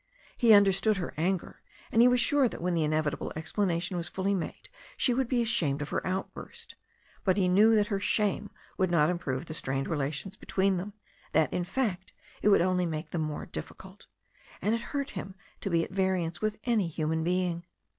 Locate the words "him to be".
15.11-15.83